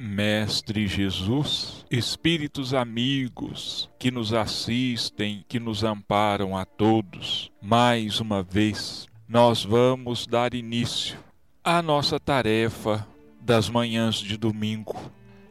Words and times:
Mestre 0.00 0.86
Jesus, 0.86 1.84
espíritos 1.90 2.72
amigos 2.72 3.90
que 3.98 4.12
nos 4.12 4.32
assistem, 4.32 5.44
que 5.48 5.58
nos 5.58 5.82
amparam 5.82 6.56
a 6.56 6.64
todos, 6.64 7.50
mais 7.60 8.20
uma 8.20 8.40
vez 8.40 9.08
nós 9.28 9.64
vamos 9.64 10.24
dar 10.24 10.54
início 10.54 11.18
à 11.64 11.82
nossa 11.82 12.20
tarefa 12.20 13.04
das 13.40 13.68
manhãs 13.68 14.14
de 14.14 14.36
domingo, 14.36 14.94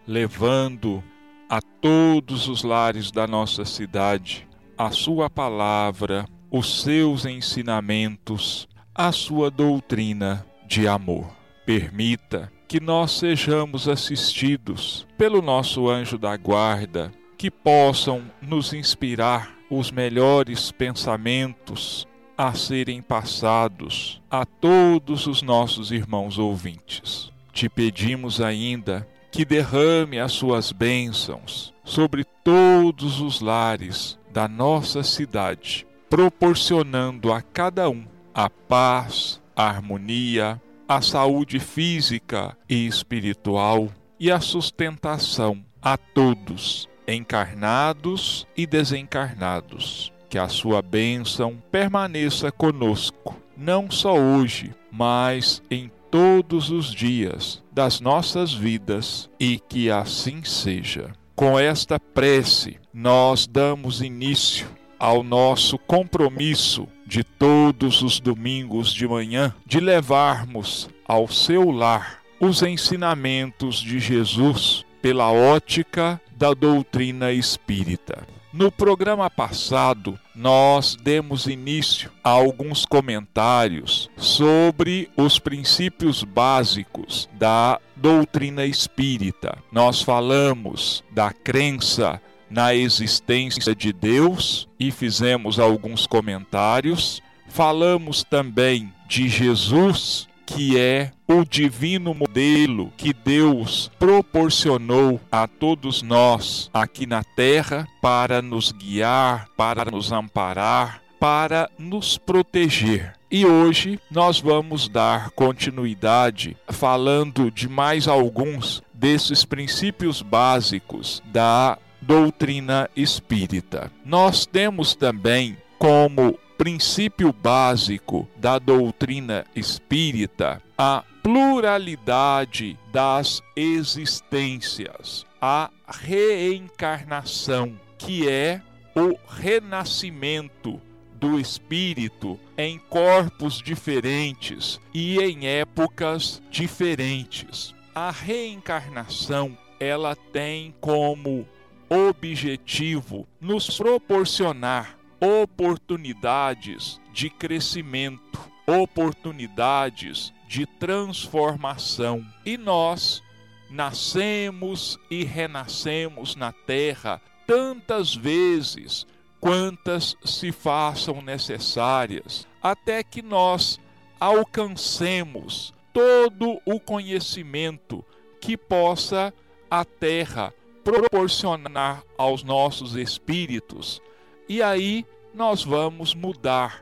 levando 0.07 1.04
a 1.50 1.60
todos 1.62 2.48
os 2.48 2.64
lares 2.64 3.12
da 3.12 3.28
nossa 3.28 3.66
cidade 3.66 4.48
a 4.78 4.92
Sua 4.92 5.29
palavra, 5.29 6.26
os 6.50 6.84
seus 6.84 7.26
ensinamentos, 7.26 8.66
a 8.96 9.12
Sua 9.12 9.52
doutrina 9.52 10.46
de 10.66 10.88
amor. 10.88 11.36
Permita 11.66 12.50
que 12.68 12.79
nós 12.79 13.12
sejamos 13.12 13.88
assistidos 13.88 15.08
pelo 15.18 15.42
nosso 15.42 15.90
anjo 15.90 16.18
da 16.18 16.36
guarda, 16.36 17.12
que 17.38 17.50
possam 17.50 18.24
nos 18.41 18.74
inspirar 18.74 19.55
os 19.70 19.91
melhores 19.91 20.72
pensamentos 20.72 22.08
a 22.38 22.54
serem 22.54 23.02
passados 23.02 24.22
a 24.30 24.46
todos 24.46 25.27
os 25.27 25.41
nossos 25.41 25.91
irmãos 25.91 26.38
ouvintes. 26.38 27.32
Te 27.52 27.70
pedimos 27.70 28.41
ainda 28.41 29.08
que 29.32 29.46
derrame 29.46 30.20
as 30.20 30.34
suas 30.34 30.72
bênçãos 30.72 31.74
sobre 31.84 32.24
todos 32.44 33.22
os 33.22 33.41
lares 33.41 34.20
da 34.32 34.48
nossa 34.48 35.04
cidade, 35.04 35.88
proporcionando 36.10 37.32
a 37.32 37.41
cada 37.41 37.90
um 37.90 38.05
a 38.34 38.49
paz, 38.49 39.41
a 39.55 39.68
harmonia, 39.68 40.62
a 40.88 41.02
saúde 41.02 41.59
física 41.59 42.55
e 42.70 42.88
espiritual 42.88 43.90
e 44.20 44.32
a 44.32 44.40
sustentação 44.40 45.63
a 45.82 45.98
todos, 45.98 46.88
encarnados 47.08 48.48
e 48.55 48.66
desencarnados. 48.66 50.12
Que 50.30 50.38
a 50.38 50.48
sua 50.48 50.82
bênção 50.82 51.62
permaneça 51.71 52.52
conosco, 52.52 53.35
não 53.55 53.90
só 53.90 54.18
hoje, 54.18 54.74
mas 54.91 55.62
em 55.70 55.91
todos 56.10 56.70
os 56.70 56.93
dias 56.93 57.63
das 57.71 57.99
nossas 57.99 58.54
vidas 58.54 59.30
e 59.40 59.60
que 59.60 59.90
assim 59.90 60.43
seja. 60.43 61.12
Com 61.35 61.60
esta 61.60 61.99
prece, 61.99 62.80
nós 62.93 63.46
damos 63.46 64.02
início 64.02 64.67
ao 64.99 65.23
nosso 65.23 65.77
compromisso 65.77 66.87
de 67.05 67.23
todos 67.23 68.01
os 68.01 68.19
domingos 68.19 68.93
de 68.93 69.07
manhã 69.07 69.53
de 69.65 69.79
levarmos 69.79 70.89
ao 71.07 71.27
seu 71.27 71.71
lar 71.71 72.19
os 72.39 72.61
ensinamentos 72.61 73.79
de 73.79 73.99
Jesus 73.99 74.85
pela 75.01 75.31
ótica 75.31 76.21
da 76.35 76.53
doutrina 76.53 77.31
espírita. 77.31 78.27
No 78.53 78.71
programa 78.71 79.29
passado, 79.29 80.17
nós 80.33 80.95
demos 80.95 81.47
início 81.47 82.09
a 82.23 82.29
alguns 82.29 82.85
comentários 82.85 84.09
sobre 84.17 85.11
os 85.15 85.37
princípios 85.37 86.23
básicos 86.23 87.29
da 87.33 87.79
doutrina 87.95 88.65
espírita. 88.65 89.57
Nós 89.71 90.01
falamos 90.01 91.03
da 91.11 91.31
crença 91.31 92.21
na 92.49 92.73
existência 92.73 93.75
de 93.75 93.91
Deus 93.91 94.67
e 94.79 94.91
fizemos 94.91 95.59
alguns 95.59 96.07
comentários. 96.07 97.21
Falamos 97.47 98.23
também 98.23 98.93
de 99.07 99.27
Jesus, 99.27 100.27
que 100.45 100.79
é 100.79 101.11
o 101.27 101.43
divino 101.43 102.13
modelo 102.13 102.91
que 102.95 103.13
Deus 103.13 103.91
proporcionou 103.99 105.19
a 105.31 105.47
todos 105.47 106.01
nós 106.01 106.69
aqui 106.73 107.05
na 107.05 107.23
terra 107.23 107.87
para 108.01 108.41
nos 108.41 108.71
guiar, 108.71 109.47
para 109.57 109.85
nos 109.85 110.11
amparar, 110.11 111.01
para 111.19 111.69
nos 111.77 112.17
proteger. 112.17 113.13
E 113.30 113.45
hoje 113.45 113.99
nós 114.09 114.39
vamos 114.39 114.87
dar 114.87 115.31
continuidade 115.31 116.55
falando 116.69 117.52
de 117.52 117.67
mais 117.67 118.07
alguns 118.07 118.81
desses 118.93 119.43
princípios 119.43 120.21
básicos 120.21 121.21
da 121.25 121.77
doutrina 122.02 122.89
espírita. 122.95 123.91
Nós 124.05 124.45
temos 124.45 124.95
também 124.95 125.58
como 125.77 126.37
princípio 126.58 127.31
básico 127.31 128.28
da 128.35 128.58
doutrina 128.58 129.46
espírita 129.56 130.62
a 130.78 131.03
pluralidade 131.22 132.78
das 132.91 133.41
existências, 133.56 135.25
a 135.41 135.69
reencarnação, 135.88 137.80
que 137.97 138.28
é 138.28 138.62
o 138.96 139.16
renascimento 139.28 140.81
do 141.13 141.40
espírito 141.40 142.40
em 142.57 142.80
corpos 142.80 143.62
diferentes 143.62 144.80
e 144.94 145.19
em 145.19 145.47
épocas 145.47 146.41
diferentes. 146.50 147.74
A 147.94 148.12
reencarnação, 148.12 149.57
ela 149.80 150.16
tem 150.16 150.74
como 150.80 151.47
objetivo 151.90 153.28
nos 153.40 153.78
proporcionar 153.78 154.98
oportunidades 155.20 157.00
de 157.12 157.30
crescimento, 157.30 158.40
oportunidades 158.68 160.34
de 160.48 160.66
transformação. 160.66 162.25
E 162.46 162.58
nós 162.58 163.24
nascemos 163.70 165.00
e 165.09 165.24
renascemos 165.24 166.36
na 166.36 166.52
terra 166.52 167.22
tantas 167.46 168.14
vezes 168.14 169.08
quantas 169.40 170.16
se 170.24 170.52
façam 170.52 171.22
necessárias, 171.22 172.48
até 172.62 173.04
que 173.04 173.22
nós 173.22 173.80
alcancemos 174.19 175.74
todo 175.94 176.59
o 176.66 176.80
conhecimento 176.80 178.04
que 178.42 178.58
possa 178.58 179.34
a 179.69 179.84
terra 179.86 180.54
proporcionar 180.88 182.02
aos 182.18 182.44
nossos 182.44 182.96
espíritos, 182.96 184.02
e 184.48 184.64
aí 184.64 185.06
nós 185.34 185.62
vamos 185.62 186.16
mudar 186.16 186.81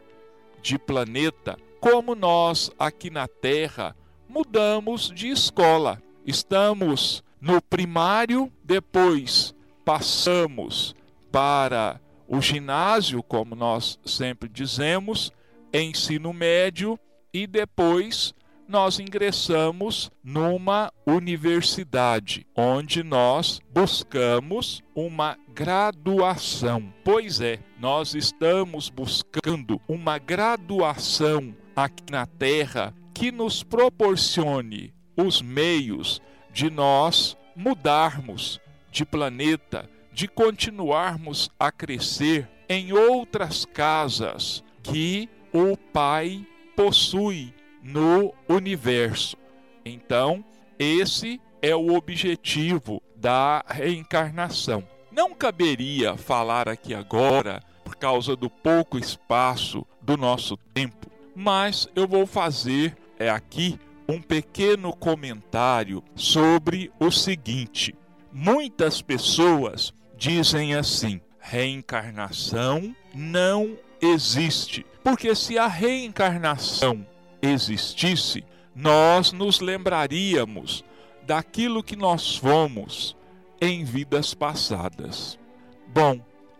de 0.62 0.78
planeta, 0.78 1.58
como 1.80 2.14
nós 2.14 2.70
aqui 2.78 3.10
na 3.10 3.28
Terra 3.28 3.96
mudamos 4.30 5.10
de 5.10 5.30
escola. 5.30 6.00
Estamos 6.24 7.24
no 7.42 7.60
primário, 7.60 8.52
depois 8.64 9.56
passamos 9.84 10.96
para 11.32 12.00
o 12.28 12.40
ginásio, 12.40 13.24
como 13.24 13.56
nós 13.56 14.00
sempre 14.06 14.48
dizemos, 14.48 15.32
ensino 15.74 16.32
médio 16.32 17.00
e 17.34 17.48
depois 17.48 18.36
nós 18.68 19.00
ingressamos 19.00 20.12
numa 20.24 20.92
universidade, 21.06 22.46
onde 22.56 23.04
nós 23.04 23.60
buscamos 23.74 24.84
uma 24.96 25.38
graduação. 25.54 26.94
Pois 27.04 27.42
é, 27.42 27.60
nós 27.80 28.16
estamos 28.16 28.90
buscando 28.90 29.80
uma 29.88 30.18
graduação 30.18 31.56
aqui 31.76 32.04
na 32.12 32.26
Terra 32.26 32.94
que 33.14 33.32
nos 33.32 33.64
proporcione 33.64 34.94
os 35.16 35.42
meios 35.42 36.22
de 36.52 36.70
nós 36.70 37.38
mudarmos 37.56 38.60
de 38.92 39.06
planeta, 39.06 39.90
de 40.12 40.28
continuarmos 40.28 41.50
a 41.60 41.72
crescer 41.72 42.50
em 42.68 42.94
outras 42.94 43.66
casas 43.66 44.64
que 44.82 45.30
o 45.54 45.78
Pai 45.78 46.46
possui 46.76 47.54
no 47.86 48.34
universo. 48.50 49.38
Então, 49.86 50.44
esse 50.80 51.40
é 51.62 51.76
o 51.76 51.94
objetivo 51.94 53.00
da 53.16 53.64
reencarnação. 53.68 54.84
Não 55.12 55.36
caberia 55.36 56.18
falar 56.18 56.68
aqui 56.68 56.96
agora, 56.96 57.62
por 57.84 57.96
causa 57.96 58.36
do 58.36 58.50
pouco 58.50 58.98
espaço 58.98 59.86
do 60.02 60.18
nosso 60.18 60.58
tempo, 60.74 61.12
mas 61.36 61.88
eu 61.96 62.08
vou 62.08 62.26
fazer 62.26 62.98
é 63.20 63.30
aqui 63.30 63.80
um 64.10 64.20
pequeno 64.20 64.92
comentário 64.92 66.04
sobre 66.16 66.92
o 67.00 67.12
seguinte: 67.12 67.96
muitas 68.34 69.00
pessoas 69.00 69.94
dizem 70.18 70.74
assim: 70.74 71.22
reencarnação 71.40 72.96
não 73.14 73.78
existe, 74.02 74.84
porque 75.04 75.36
se 75.36 75.60
a 75.60 75.68
reencarnação 75.68 77.06
existisse, 77.46 78.44
nós 78.76 79.32
nos 79.32 79.60
lembraríamos 79.60 80.84
daquilo 81.24 81.84
que 81.84 81.96
nós 81.96 82.36
fomos 82.36 83.16
em 83.60 83.84
vidas 83.84 84.34
passadas. 84.34 85.40
Bom, 85.88 86.20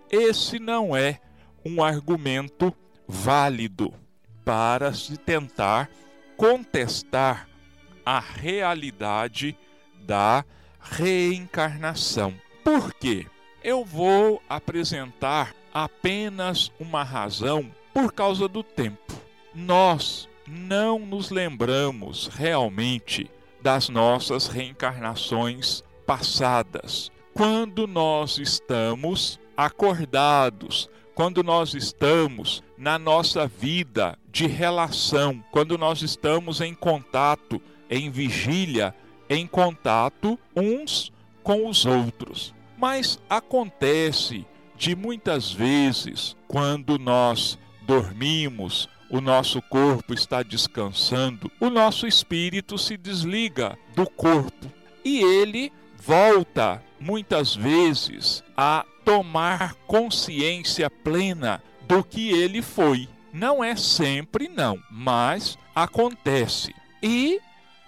esse 0.10 0.60
não 0.60 0.96
é 0.96 1.20
um 1.66 1.84
argumento 1.84 2.74
válido 3.08 3.94
para 4.44 4.94
se 4.94 5.18
tentar 5.18 5.90
contestar 6.38 7.50
a 8.06 8.20
realidade 8.20 9.58
da 10.02 10.46
reencarnação. 10.80 12.34
Por 12.64 12.94
quê? 12.94 13.26
Eu 13.64 13.84
vou 13.84 14.42
apresentar 14.48 15.56
apenas 15.74 16.72
uma 16.80 17.04
razão 17.04 17.72
por 17.94 18.14
causa 18.14 18.48
do 18.48 18.64
tempo. 18.64 19.14
Nós 19.54 20.30
não 20.48 21.00
nos 21.00 21.30
lembramos 21.30 22.28
realmente 22.28 23.30
das 23.62 23.90
nossas 23.90 24.48
reencarnações 24.48 25.84
passadas. 26.06 27.12
Quando 27.34 27.88
nós 27.88 28.38
estamos 28.38 29.40
acordados, 29.58 30.90
quando 31.16 31.42
nós 31.44 31.74
estamos 31.74 32.64
na 32.78 33.00
nossa 33.00 33.48
vida 33.48 34.20
de 34.32 34.48
relação, 34.48 35.44
quando 35.52 35.78
nós 35.78 36.02
estamos 36.02 36.62
em 36.62 36.74
contato, 36.74 37.62
em 37.90 38.12
vigília, 38.12 38.94
em 39.30 39.48
contato 39.48 40.38
uns 40.56 41.12
com 41.42 41.68
os 41.70 41.86
outros. 41.86 42.54
Mas 42.78 43.20
acontece 43.30 44.46
de 44.76 44.96
muitas 44.96 45.52
vezes, 45.52 46.36
quando 46.48 47.00
nós 47.00 47.58
dormimos, 47.84 48.90
o 49.10 49.22
nosso 49.22 49.62
corpo 49.62 50.14
está 50.14 50.44
descansando, 50.44 51.52
o 51.60 51.70
nosso 51.70 52.08
espírito 52.08 52.78
se 52.78 52.98
desliga 52.98 53.78
do 53.96 54.10
corpo 54.10 54.72
e 55.04 55.22
ele 55.22 55.72
volta 55.98 56.82
muitas 57.00 57.56
vezes 57.56 58.44
a 58.58 58.86
tomar 59.04 59.76
consciência 59.88 60.90
plena 60.90 61.62
do 61.88 62.04
que 62.04 62.32
ele 62.32 62.62
foi. 62.62 63.08
Não 63.32 63.64
é 63.64 63.76
sempre, 63.76 64.48
não, 64.48 64.80
mas 64.90 65.58
acontece. 65.76 66.74
E 67.04 67.40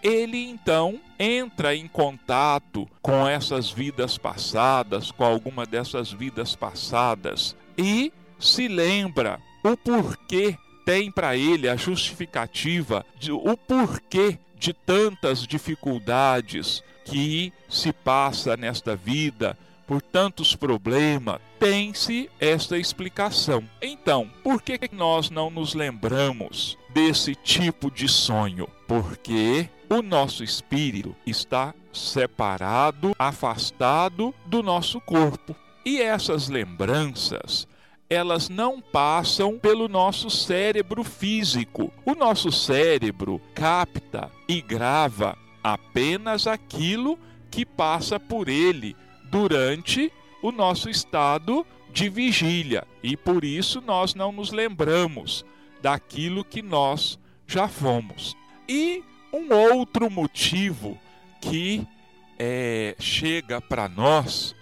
ele 0.04 0.48
então 0.48 1.00
entra 1.18 1.76
em 1.76 1.88
contato 1.88 2.88
com 3.02 3.28
essas 3.28 3.72
vidas 3.72 4.18
passadas, 4.18 5.12
com 5.12 5.24
alguma 5.24 5.66
dessas 5.66 6.12
vidas 6.12 6.56
passadas 6.56 7.56
e 7.78 8.12
se 8.40 8.68
lembra 8.68 9.40
o 9.64 9.76
porquê 9.76 10.58
tem 10.88 11.12
para 11.12 11.36
ele 11.36 11.68
a 11.68 11.76
justificativa 11.76 13.06
de 13.20 13.30
o 13.30 13.58
porquê 13.58 14.40
de 14.58 14.72
tantas 14.72 15.46
dificuldades 15.46 16.82
que 17.04 17.52
se 17.68 17.92
passa 17.92 18.56
nesta 18.56 18.96
vida, 18.96 19.58
por 19.86 20.02
tantos 20.02 20.56
problemas, 20.56 21.42
tem-se 21.60 22.30
esta 22.40 22.78
explicação. 22.78 23.66
Então, 23.82 24.32
por 24.42 24.62
que 24.62 24.80
nós 24.94 25.30
não 25.30 25.50
nos 25.50 25.74
lembramos 25.74 26.78
desse 26.94 27.36
tipo 27.36 27.92
de 27.92 28.08
sonho? 28.08 28.70
Porque 28.88 29.68
o 29.90 30.02
nosso 30.02 30.42
espírito 30.42 31.14
está 31.26 31.76
separado, 31.92 33.14
afastado 33.20 34.34
do 34.46 34.64
nosso 34.64 35.02
corpo. 35.02 35.54
E 35.86 36.02
essas 36.02 36.48
lembranças, 36.48 37.68
elas 38.10 38.50
não 38.50 38.82
passam 38.82 39.60
pelo 39.60 39.88
nosso 39.88 40.30
cérebro 40.30 41.04
físico. 41.04 41.92
O 42.06 42.16
nosso 42.16 42.52
cérebro 42.52 43.42
capta 43.54 44.32
e 44.48 44.62
grava 44.62 45.38
apenas 45.64 46.48
aquilo 46.48 47.20
que 47.52 47.66
passa 47.66 48.20
por 48.20 48.48
ele 48.48 48.96
durante 49.30 50.12
o 50.42 50.52
nosso 50.52 50.90
estado 50.90 51.66
de 51.92 52.10
vigília 52.10 52.86
e 53.02 53.18
por 53.18 53.44
isso 53.44 53.82
nós 53.82 54.14
não 54.14 54.32
nos 54.32 54.52
lembramos 54.52 55.44
daquilo 55.82 56.44
que 56.44 56.62
nós 56.62 57.18
já 57.46 57.68
fomos. 57.68 58.36
E 58.68 59.04
um 59.34 59.54
outro 59.54 60.10
motivo 60.10 60.98
que 61.42 61.86
é, 62.38 62.96
chega 63.00 63.60
para 63.60 63.90
nós 63.90 64.56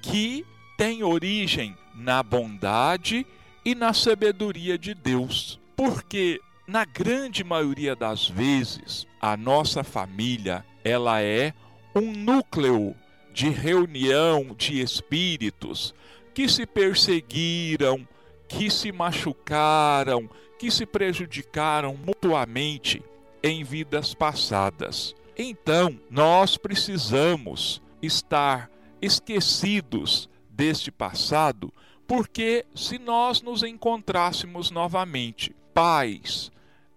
que 0.00 0.44
tem 0.76 1.02
origem 1.02 1.76
na 1.98 2.22
bondade 2.22 3.26
e 3.64 3.74
na 3.74 3.92
sabedoria 3.92 4.78
de 4.78 4.94
Deus, 4.94 5.60
porque 5.76 6.40
na 6.66 6.84
grande 6.84 7.42
maioria 7.42 7.96
das 7.96 8.28
vezes 8.28 9.06
a 9.20 9.36
nossa 9.36 9.82
família 9.82 10.64
ela 10.84 11.20
é 11.20 11.52
um 11.94 12.12
núcleo 12.12 12.94
de 13.32 13.48
reunião 13.48 14.54
de 14.56 14.80
espíritos 14.80 15.94
que 16.32 16.48
se 16.48 16.64
perseguiram, 16.64 18.06
que 18.46 18.70
se 18.70 18.92
machucaram, 18.92 20.30
que 20.58 20.70
se 20.70 20.86
prejudicaram 20.86 21.96
mutuamente 21.96 23.02
em 23.42 23.64
vidas 23.64 24.14
passadas. 24.14 25.14
Então, 25.36 25.98
nós 26.10 26.56
precisamos 26.56 27.82
estar 28.02 28.70
esquecidos 29.00 30.28
deste 30.50 30.90
passado, 30.90 31.72
porque 32.08 32.64
se 32.74 32.98
nós 32.98 33.42
nos 33.42 33.62
encontrássemos 33.62 34.70
novamente, 34.70 35.54
pais, 35.74 36.50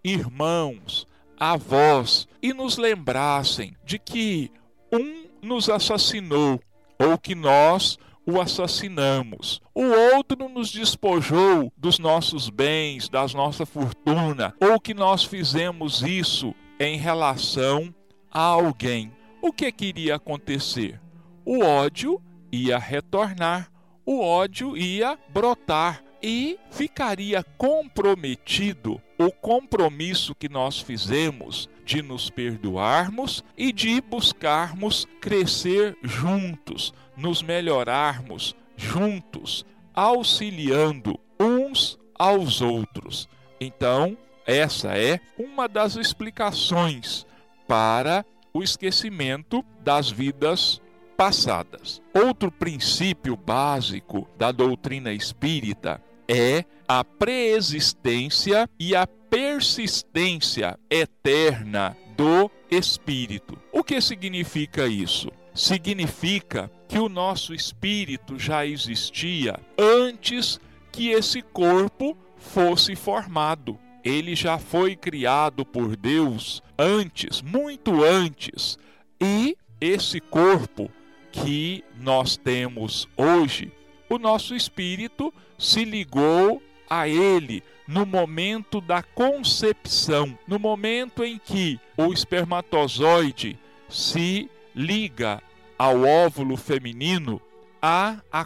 irmãos, 0.04 1.06
avós, 1.38 2.28
e 2.42 2.54
nos 2.54 2.78
lembrassem 2.78 3.76
de 3.84 4.00
que 4.00 4.50
um 4.92 5.26
nos 5.42 5.70
assassinou 5.70 6.60
ou 6.98 7.18
que 7.18 7.36
nós 7.36 8.00
o 8.26 8.40
assassinamos. 8.40 9.62
O 9.74 9.84
outro 10.16 10.48
nos 10.48 10.72
despojou 10.72 11.74
dos 11.76 12.00
nossos 12.00 12.50
bens, 12.50 13.10
das 13.10 13.34
nossa 13.34 13.66
fortuna, 13.66 14.56
ou 14.62 14.80
que 14.80 14.94
nós 14.94 15.24
fizemos 15.24 16.02
isso 16.02 16.54
em 16.80 16.98
relação 16.98 17.94
a 18.32 18.42
alguém. 18.42 19.12
O 19.42 19.52
que 19.52 19.72
queria 19.72 20.16
acontecer? 20.16 21.02
O 21.44 21.64
ódio 21.64 22.22
ia 22.52 22.78
retornar, 22.78 23.72
o 24.06 24.22
ódio 24.22 24.78
ia 24.78 25.18
brotar 25.30 26.04
e 26.22 26.60
ficaria 26.70 27.44
comprometido 27.58 29.02
o 29.18 29.32
compromisso 29.32 30.36
que 30.36 30.48
nós 30.48 30.80
fizemos 30.80 31.70
de 31.86 32.02
nos 32.02 32.30
perdoarmos 32.30 33.44
e 33.58 33.72
de 33.72 34.00
buscarmos 34.02 35.08
crescer 35.20 35.98
juntos, 36.04 36.94
nos 37.18 37.42
melhorarmos 37.42 38.56
juntos, 38.76 39.66
auxiliando 39.94 41.20
uns 41.40 42.00
aos 42.18 42.62
outros. 42.62 43.28
Então, 43.60 44.18
essa 44.46 44.98
é 44.98 45.20
uma 45.38 45.68
das 45.68 45.96
explicações 45.96 47.26
para 47.68 48.26
o 48.54 48.62
esquecimento 48.62 49.64
das 49.84 50.10
vidas 50.10 50.82
passadas. 51.22 52.02
Outro 52.16 52.52
princípio 52.52 53.38
básico 53.38 54.28
da 54.40 54.52
doutrina 54.52 55.14
espírita 55.14 56.02
é 56.28 56.66
a 56.88 57.04
preexistência 57.04 58.68
e 58.80 58.96
a 58.96 59.06
persistência 59.06 60.80
eterna 60.90 61.96
do 62.18 62.50
espírito. 62.72 63.56
O 63.72 63.84
que 63.84 64.02
significa 64.02 64.88
isso? 64.88 65.32
Significa 65.54 66.72
que 66.88 66.98
o 66.98 67.08
nosso 67.08 67.54
espírito 67.54 68.40
já 68.40 68.66
existia 68.66 69.60
antes 69.78 70.60
que 70.92 71.10
esse 71.10 71.44
corpo 71.44 72.18
fosse 72.36 72.96
formado. 72.96 73.78
Ele 74.04 74.36
já 74.36 74.58
foi 74.58 74.96
criado 74.96 75.64
por 75.68 75.96
Deus 75.96 76.64
antes, 76.80 77.44
muito 77.44 78.04
antes. 78.04 78.76
E 79.22 79.56
esse 79.80 80.20
corpo 80.20 80.90
que 81.32 81.84
nós 82.00 82.38
temos 82.38 83.08
hoje, 83.16 83.72
o 84.10 84.18
nosso 84.18 84.56
espírito 84.56 85.34
se 85.58 85.86
ligou 85.86 86.62
a 86.90 87.08
ele 87.08 87.64
no 87.88 88.06
momento 88.06 88.82
da 88.82 89.02
concepção, 89.02 90.38
no 90.48 90.60
momento 90.60 91.24
em 91.24 91.38
que 91.38 91.80
o 91.98 92.12
espermatozoide 92.12 93.58
se 93.90 94.50
liga 94.76 95.42
ao 95.78 96.04
óvulo 96.04 96.58
feminino, 96.58 97.42
há 97.82 98.22
a, 98.32 98.46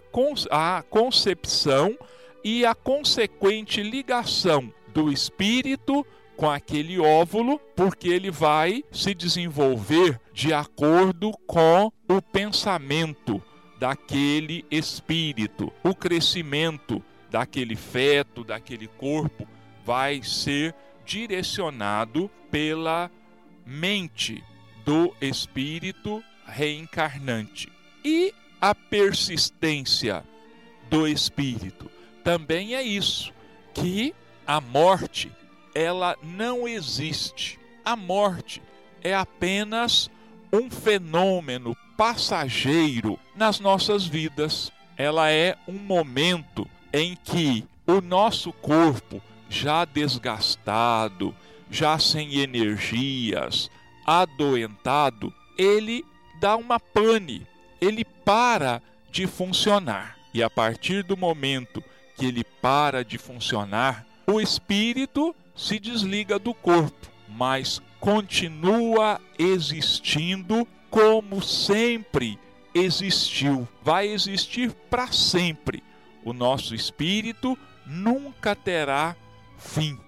a 0.51 0.83
concepção 0.83 1.97
e 2.43 2.65
a 2.65 2.73
consequente 2.73 3.81
ligação 3.81 4.71
do 4.87 5.11
espírito 5.11 6.05
com 6.35 6.49
aquele 6.49 6.99
óvulo, 6.99 7.59
porque 7.75 8.07
ele 8.09 8.29
vai 8.29 8.83
se 8.91 9.13
desenvolver 9.13 10.19
de 10.33 10.53
acordo 10.53 11.31
com 11.47 11.91
o 12.07 12.21
pensamento 12.21 13.41
daquele 13.79 14.65
espírito, 14.69 15.71
o 15.83 15.93
crescimento 15.93 17.03
daquele 17.29 17.75
feto, 17.75 18.43
daquele 18.43 18.88
corpo, 18.88 19.47
vai 19.83 20.24
ser 20.24 20.74
direcionado 21.05 22.29
pela 22.50 23.12
mente 23.65 24.43
do 24.83 25.13
espírito 25.19 26.24
reencarnante. 26.45 27.71
E 28.03 28.33
a 28.62 28.74
persistência 28.74 30.24
do 30.89 31.07
espírito 31.07 31.89
também 32.24 32.75
é 32.75 32.81
isso, 32.81 33.33
que 33.74 34.13
a 34.47 34.62
morte 34.62 35.31
ela 35.74 36.15
não 36.24 36.67
existe. 36.67 37.59
A 37.83 37.95
morte 37.95 38.62
é 39.03 39.13
apenas 39.13 40.09
um 40.51 40.69
fenômeno 40.69 41.75
passageiro 41.97 43.19
nas 43.35 43.59
nossas 43.59 44.05
vidas. 44.05 44.71
Ela 44.97 45.31
é 45.31 45.57
um 45.67 45.73
momento 45.73 46.67
em 46.93 47.17
que 47.23 47.65
o 47.85 48.01
nosso 48.01 48.51
corpo, 48.53 49.21
já 49.49 49.85
desgastado, 49.85 51.35
já 51.69 51.99
sem 51.99 52.39
energias, 52.39 53.69
adoentado, 54.05 55.33
ele 55.57 56.05
dá 56.39 56.55
uma 56.55 56.79
pane, 56.79 57.45
ele 57.81 58.03
para 58.03 58.81
de 59.11 59.27
funcionar. 59.27 60.17
E 60.33 60.43
a 60.43 60.49
partir 60.49 61.03
do 61.03 61.15
momento 61.15 61.83
que 62.17 62.25
ele 62.25 62.43
para 62.43 63.03
de 63.03 63.17
funcionar, 63.17 64.05
o 64.27 64.41
espírito 64.41 65.35
se 65.55 65.79
desliga 65.79 66.37
do 66.37 66.53
corpo, 66.53 67.09
mas 67.29 67.81
continua 67.99 69.19
existindo 69.37 70.67
como 70.95 71.41
sempre 71.41 72.39
existiu. 72.73 73.67
Vai 73.83 74.07
existir 74.07 74.71
para 74.89 75.11
sempre. 75.11 75.83
O 76.23 76.31
nosso 76.31 76.73
espírito 76.73 77.57
nunca 77.85 78.55
terá 78.55 79.13
fim. 79.57 79.99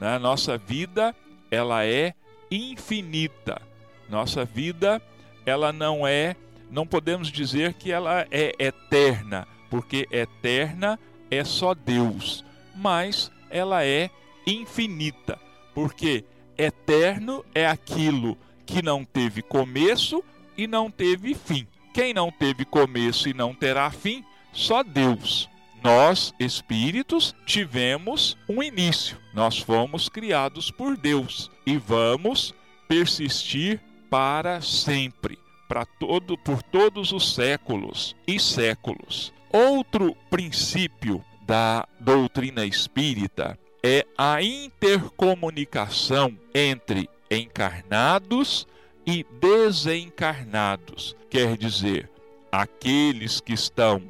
Né? 0.00 0.18
Nossa 0.18 0.56
vida, 0.56 1.14
ela 1.50 1.84
é 1.84 2.14
infinita. 2.50 3.60
Nossa 4.08 4.46
vida, 4.46 5.02
ela 5.44 5.74
não 5.74 6.06
é, 6.06 6.34
não 6.70 6.86
podemos 6.86 7.30
dizer 7.30 7.74
que 7.74 7.92
ela 7.92 8.26
é 8.30 8.54
eterna, 8.58 9.46
porque 9.68 10.08
eterna 10.10 10.98
é 11.30 11.44
só 11.44 11.74
Deus, 11.74 12.42
mas 12.74 13.30
ela 13.50 13.84
é 13.84 14.08
infinita, 14.46 15.38
porque 15.74 16.24
eterno 16.56 17.44
é 17.54 17.66
aquilo 17.66 18.38
que 18.66 18.82
não 18.82 19.04
teve 19.04 19.42
começo 19.42 20.22
e 20.56 20.66
não 20.66 20.90
teve 20.90 21.34
fim. 21.34 21.66
Quem 21.92 22.12
não 22.12 22.30
teve 22.30 22.64
começo 22.64 23.28
e 23.28 23.34
não 23.34 23.54
terá 23.54 23.90
fim, 23.90 24.24
só 24.52 24.82
Deus. 24.82 25.48
Nós, 25.82 26.32
espíritos, 26.40 27.34
tivemos 27.44 28.36
um 28.48 28.62
início. 28.62 29.18
Nós 29.34 29.58
fomos 29.58 30.08
criados 30.08 30.70
por 30.70 30.96
Deus 30.96 31.50
e 31.66 31.76
vamos 31.76 32.54
persistir 32.88 33.80
para 34.08 34.60
sempre, 34.62 35.38
para 35.68 35.84
todo 35.84 36.38
por 36.38 36.62
todos 36.62 37.12
os 37.12 37.34
séculos 37.34 38.16
e 38.26 38.40
séculos. 38.40 39.32
Outro 39.52 40.16
princípio 40.30 41.22
da 41.46 41.86
doutrina 42.00 42.64
espírita 42.64 43.58
é 43.82 44.06
a 44.16 44.42
intercomunicação 44.42 46.38
entre 46.54 47.10
encarnados 47.30 48.66
e 49.06 49.24
desencarnados, 49.40 51.16
quer 51.28 51.56
dizer, 51.56 52.10
aqueles 52.50 53.40
que 53.40 53.52
estão 53.52 54.02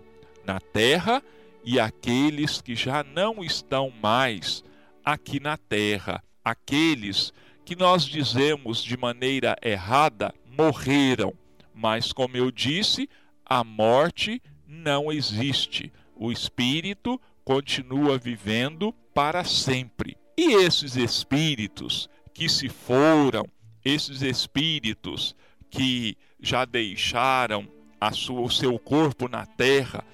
na 0.45 0.61
terra 0.61 1.23
e 1.65 1.81
aqueles 1.81 2.61
que 2.61 2.77
já 2.77 3.03
não 3.03 3.43
estão 3.43 3.91
mais 4.03 4.63
aqui 5.05 5.41
na 5.41 5.57
terra, 5.57 6.23
aqueles 6.45 7.33
que 7.65 7.75
nós 7.75 8.05
dizemos 8.05 8.83
de 8.83 8.97
maneira 8.97 9.57
errada 9.63 10.35
morreram, 10.57 11.33
mas 11.75 12.13
como 12.13 12.37
eu 12.37 12.51
disse, 12.51 13.09
a 13.45 13.65
morte 13.65 14.41
não 14.67 15.11
existe. 15.11 15.93
O 16.15 16.31
espírito 16.31 17.21
continua 17.45 18.19
vivendo 18.19 18.93
para 19.15 19.45
sempre. 19.45 20.17
E 20.37 20.53
esses 20.55 20.97
espíritos 20.97 22.09
que 22.35 22.49
se 22.49 22.69
foram, 22.69 23.49
esses 23.85 24.21
espíritos 24.21 25.35
que 25.71 26.17
já 26.41 26.65
deixaram 26.65 27.67
sua, 28.13 28.41
o 28.41 28.51
seu 28.51 28.79
corpo 28.79 29.29
na 29.29 29.47
terra, 29.47 30.05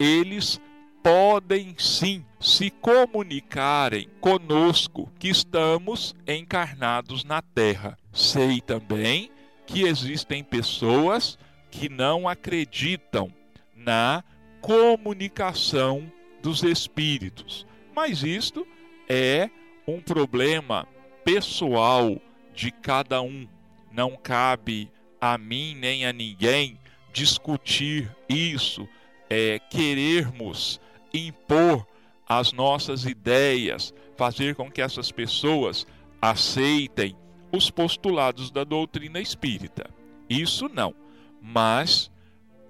eles 0.00 0.60
podem 1.02 1.74
sim 1.78 2.24
se 2.40 2.70
comunicarem 2.70 4.08
conosco 4.20 5.10
que 5.18 5.28
estamos 5.28 6.14
encarnados 6.26 7.24
na 7.24 7.40
Terra. 7.40 7.96
Sei 8.12 8.60
também 8.60 9.30
que 9.66 9.82
existem 9.82 10.42
pessoas 10.42 11.38
que 11.70 11.88
não 11.88 12.28
acreditam 12.28 13.32
na 13.76 14.24
comunicação 14.60 16.10
dos 16.42 16.62
espíritos, 16.62 17.66
mas 17.94 18.22
isto 18.22 18.66
é 19.08 19.50
um 19.86 20.00
problema 20.00 20.86
pessoal 21.28 22.16
de 22.54 22.70
cada 22.70 23.20
um. 23.20 23.46
Não 23.92 24.16
cabe 24.16 24.90
a 25.20 25.36
mim 25.36 25.74
nem 25.74 26.06
a 26.06 26.12
ninguém 26.12 26.78
discutir 27.12 28.10
isso, 28.26 28.88
é, 29.28 29.58
querermos 29.58 30.80
impor 31.12 31.86
as 32.26 32.50
nossas 32.54 33.04
ideias, 33.04 33.92
fazer 34.16 34.54
com 34.54 34.70
que 34.70 34.80
essas 34.80 35.12
pessoas 35.12 35.86
aceitem 36.20 37.14
os 37.52 37.70
postulados 37.70 38.50
da 38.50 38.64
doutrina 38.64 39.20
espírita. 39.20 39.90
Isso 40.30 40.66
não. 40.66 40.94
Mas 41.42 42.10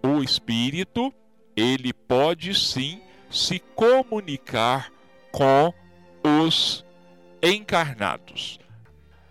o 0.03 0.21
espírito, 0.21 1.15
ele 1.55 1.93
pode 1.93 2.59
sim 2.59 3.01
se 3.31 3.61
comunicar 3.77 4.91
com 5.31 5.73
os 6.25 6.85
encarnados. 7.43 8.59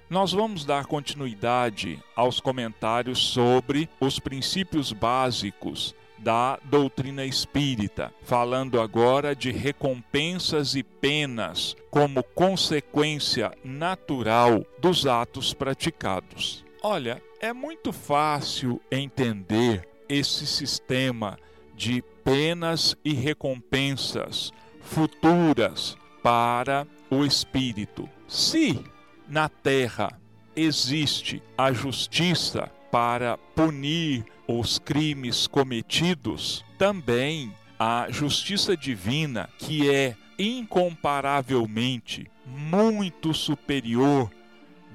Nós 0.09 0.31
vamos 0.31 0.63
dar 0.63 0.85
continuidade 0.85 1.99
aos 2.15 2.39
comentários 2.39 3.19
sobre 3.19 3.89
os 3.99 4.19
princípios 4.19 4.93
básicos 4.93 5.93
da 6.17 6.57
doutrina 6.63 7.25
espírita, 7.25 8.13
falando 8.23 8.81
agora 8.81 9.35
de 9.35 9.51
recompensas 9.51 10.75
e 10.75 10.83
penas 10.83 11.75
como 11.91 12.23
consequência 12.23 13.51
natural 13.63 14.65
dos 14.79 15.05
atos 15.05 15.53
praticados. 15.53 16.65
Olha, 16.81 17.21
é 17.39 17.51
muito 17.53 17.91
fácil 17.91 18.81
entender 18.89 19.87
esse 20.07 20.47
sistema 20.47 21.37
de 21.75 22.01
penas 22.23 22.95
e 23.03 23.13
recompensas 23.13 24.51
futuras 24.81 25.97
para 26.23 26.87
o 27.09 27.25
espírito. 27.25 28.09
Se 28.27 28.83
na 29.27 29.49
terra 29.49 30.19
existe 30.55 31.41
a 31.57 31.71
justiça 31.71 32.71
para 32.91 33.37
punir 33.55 34.25
os 34.47 34.79
crimes 34.79 35.45
cometidos, 35.45 36.65
também 36.77 37.53
a 37.77 38.07
justiça 38.09 38.75
divina, 38.75 39.49
que 39.57 39.89
é 39.89 40.15
incomparavelmente 40.39 42.29
muito 42.45 43.33
superior 43.33 44.31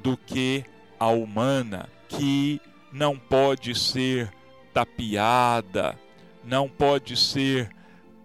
do 0.02 0.16
que 0.16 0.64
a 0.98 1.08
humana, 1.08 1.88
que 2.08 2.60
não 2.92 3.16
pode 3.16 3.78
ser 3.78 4.32
tapeada, 4.72 5.98
não 6.44 6.68
pode 6.68 7.16
ser 7.16 7.70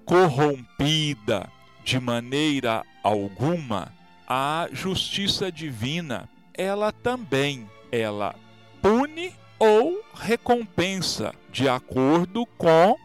corrompida 0.05 1.49
de 1.83 1.99
maneira 1.99 2.83
alguma, 3.07 3.93
a 4.27 4.67
justiça 4.73 5.49
divina, 5.49 6.29
ela 6.53 6.91
também, 6.91 7.69
ela 7.89 8.35
pune 8.81 9.33
ou 9.57 10.03
recompensa, 10.13 11.33
de 11.49 11.69
acordo 11.69 12.45
com 12.57 12.97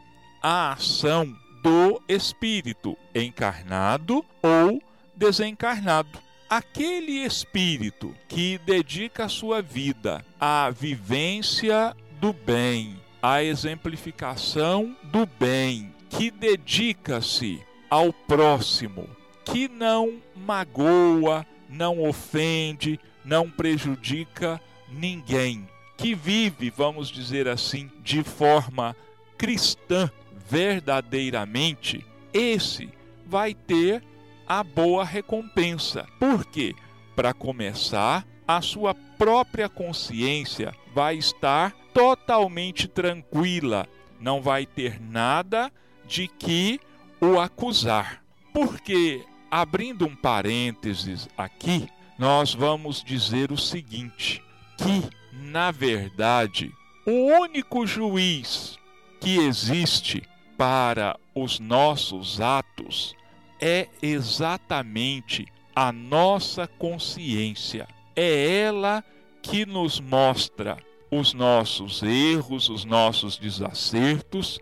a 0.43 0.73
ação 0.73 1.33
do 1.63 2.03
espírito 2.09 2.99
encarnado 3.15 4.25
ou 4.43 4.83
desencarnado. 5.15 6.19
Aquele 6.51 7.25
espírito 7.25 8.13
que 8.29 8.59
dedica 8.59 9.27
a 9.27 9.29
sua 9.29 9.63
vida 9.63 10.25
à 10.39 10.69
vivência 10.69 11.97
do 12.21 12.33
bem, 12.33 13.01
à 13.23 13.43
exemplificação 13.43 14.97
do 15.05 15.25
bem, 15.25 15.95
que 16.11 16.31
dedica-se 16.31 17.63
ao 17.89 18.13
próximo, 18.13 19.09
que 19.45 19.69
não 19.69 20.21
magoa, 20.35 21.47
não 21.69 22.03
ofende, 22.03 22.99
não 23.25 23.51
prejudica 23.51 24.61
ninguém, 24.89 25.69
que 25.97 26.15
vive, 26.15 26.71
vamos 26.71 27.09
dizer 27.09 27.49
assim, 27.49 27.91
de 28.03 28.23
forma 28.23 28.97
cristã 29.39 30.11
verdadeiramente, 30.49 32.05
esse 32.33 32.91
vai 33.27 33.55
ter 33.55 34.03
a 34.47 34.63
boa 34.63 35.05
recompensa. 35.05 36.07
Por 36.19 36.45
quê? 36.45 36.75
Para 37.17 37.33
começar, 37.33 38.27
a 38.47 38.61
sua 38.61 38.95
própria 38.95 39.69
consciência 39.69 40.75
vai 40.95 41.17
estar 41.17 41.73
totalmente 41.95 42.89
tranquila, 42.89 43.87
não 44.21 44.43
vai 44.43 44.67
ter 44.67 45.01
nada 45.01 45.73
de 46.07 46.29
que 46.29 46.81
o 47.21 47.39
acusar. 47.41 48.23
Porque, 48.53 49.25
abrindo 49.53 50.07
um 50.07 50.17
parênteses 50.17 51.29
aqui, 51.37 51.87
nós 52.19 52.55
vamos 52.55 53.05
dizer 53.05 53.53
o 53.53 53.59
seguinte: 53.59 54.43
que 54.79 55.11
na 55.31 55.71
verdade, 55.71 56.73
o 57.07 57.27
único 57.41 57.87
juiz 57.87 58.79
que 59.21 59.37
existe 59.37 60.23
para 60.57 61.19
os 61.35 61.61
nossos 61.61 62.41
atos 62.41 63.15
é 63.61 63.89
exatamente 64.01 65.47
a 65.77 65.93
nossa 65.93 66.67
consciência. 66.67 67.87
É 68.17 68.61
ela 68.61 69.05
que 69.43 69.67
nos 69.67 70.01
mostra 70.01 70.79
os 71.11 71.35
nossos 71.35 72.03
erros, 72.03 72.71
os 72.71 72.85
nossos 72.85 73.37
desacertos, 73.37 74.59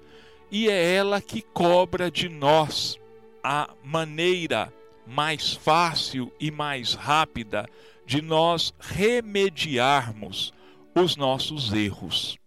e 0.51 0.69
é 0.69 0.95
ela 0.95 1.21
que 1.21 1.43
cobra 1.43 2.11
de 2.11 2.29
nós 2.29 2.99
a 3.43 3.71
maneira 3.85 4.73
mais 5.11 5.53
fácil 5.53 6.33
e 6.39 6.51
mais 6.51 6.95
rápida 6.95 7.69
de 8.07 8.23
nós 8.23 8.73
remediarmos 8.79 10.53
os 10.95 11.17
nossos 11.17 11.73
erros. 11.73 12.39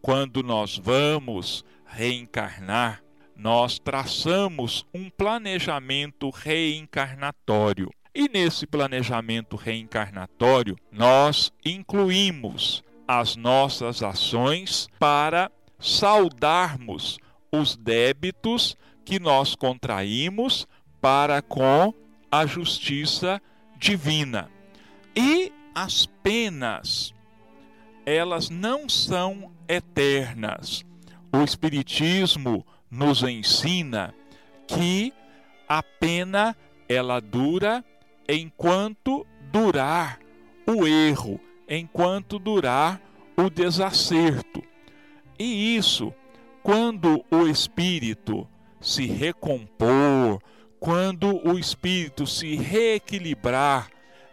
Quando 0.00 0.42
nós 0.42 0.78
vamos 0.78 1.64
reencarnar, 1.84 3.02
nós 3.36 3.78
traçamos 3.78 4.86
um 4.94 5.10
planejamento 5.10 6.30
reencarnatório. 6.30 7.90
E 8.14 8.28
nesse 8.28 8.66
planejamento 8.66 9.56
reencarnatório, 9.56 10.76
nós 10.92 11.52
incluímos 11.64 12.82
as 13.06 13.36
nossas 13.36 14.02
ações 14.02 14.88
para 14.98 15.50
saudarmos 15.78 17.18
os 17.52 17.76
débitos 17.76 18.76
que 19.04 19.18
nós 19.18 19.54
contraímos 19.56 20.68
para 21.00 21.40
com 21.42 21.94
a 22.30 22.46
justiça 22.46 23.40
divina. 23.76 24.50
E 25.16 25.52
as 25.74 26.06
penas, 26.06 27.14
elas 28.04 28.50
não 28.50 28.88
são 28.88 29.50
eternas. 29.68 30.84
O 31.32 31.42
Espiritismo 31.42 32.66
nos 32.90 33.22
ensina 33.22 34.14
que 34.66 35.12
a 35.68 35.82
pena 35.82 36.56
ela 36.88 37.20
dura 37.20 37.84
enquanto 38.28 39.26
durar 39.50 40.18
o 40.66 40.86
erro, 40.86 41.40
enquanto 41.68 42.38
durar 42.38 43.00
o 43.36 43.48
desacerto. 43.48 44.62
E 45.38 45.76
isso, 45.76 46.12
quando 46.62 47.24
o 47.30 47.46
espírito 47.46 48.46
se 48.80 49.06
recompor, 49.06 50.40
quando 50.80 51.46
o 51.46 51.58
espírito 51.58 52.26
se 52.26 52.56
reequilibrar 52.56 53.90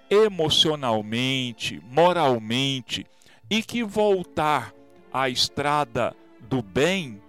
emocionalmente, 0.09 1.81
moralmente 1.91 3.05
e 3.49 3.61
que 3.61 3.83
voltar 3.83 4.73
à 5.11 5.29
estrada 5.29 6.15
do 6.39 6.61
bem, 6.61 7.21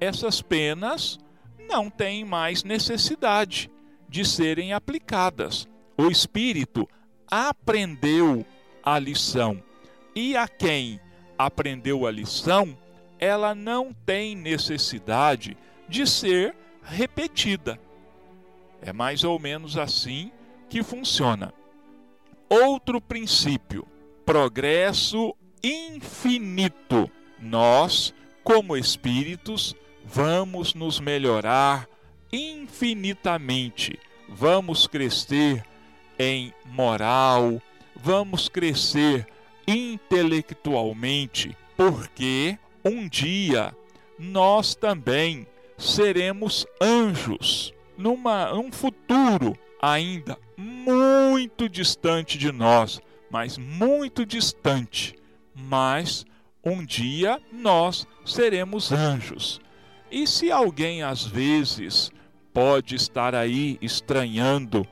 essas 0.00 0.42
penas 0.42 1.20
não 1.68 1.88
têm 1.88 2.24
mais 2.24 2.64
necessidade 2.64 3.70
de 4.08 4.24
serem 4.24 4.72
aplicadas. 4.72 5.68
O 5.96 6.10
espírito 6.10 6.88
aprendeu 7.30 8.44
a 8.82 8.98
lição. 8.98 9.62
E 10.14 10.36
a 10.36 10.48
quem 10.48 11.00
aprendeu 11.38 12.04
a 12.06 12.10
lição, 12.10 12.76
ela 13.20 13.54
não 13.54 13.92
tem 14.04 14.34
necessidade 14.34 15.56
de 15.88 16.06
ser 16.06 16.54
repetida. 16.82 17.78
É 18.82 18.92
mais 18.92 19.24
ou 19.24 19.38
menos 19.38 19.78
assim 19.78 20.30
que 20.68 20.82
funciona. 20.82 21.54
Outro 22.48 23.00
princípio: 23.00 23.86
progresso 24.26 25.34
infinito. 25.62 27.10
Nós, 27.40 28.12
como 28.44 28.76
espíritos, 28.76 29.74
vamos 30.04 30.74
nos 30.74 31.00
melhorar 31.00 31.88
infinitamente, 32.32 33.98
vamos 34.28 34.86
crescer 34.86 35.64
em 36.18 36.52
moral, 36.64 37.60
vamos 37.96 38.48
crescer 38.48 39.26
intelectualmente, 39.66 41.56
porque 41.76 42.58
um 42.84 43.08
dia 43.08 43.74
nós 44.18 44.74
também 44.74 45.46
seremos 45.76 46.66
anjos, 46.80 47.74
numa 48.02 48.52
um 48.52 48.72
futuro 48.72 49.56
ainda 49.80 50.36
muito 50.56 51.68
distante 51.68 52.36
de 52.36 52.50
nós, 52.50 53.00
mas 53.30 53.56
muito 53.56 54.26
distante. 54.26 55.14
Mas 55.54 56.26
um 56.64 56.84
dia 56.84 57.40
nós 57.52 58.06
seremos 58.24 58.90
anjos. 58.90 59.60
E 60.10 60.26
se 60.26 60.50
alguém 60.50 61.04
às 61.04 61.24
vezes 61.24 62.10
pode 62.52 62.96
estar 62.96 63.36
aí 63.36 63.78
estranhando 63.80 64.84